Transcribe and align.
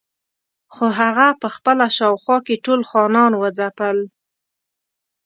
خو 0.73 0.85
هغه 0.99 1.27
په 1.41 1.47
خپله 1.55 1.85
شاوخوا 1.97 2.37
کې 2.45 2.61
ټول 2.65 2.81
خانان 2.89 3.31
وځپل. 3.41 3.97